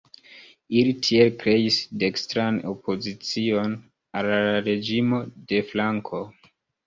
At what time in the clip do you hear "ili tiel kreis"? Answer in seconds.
0.77-1.75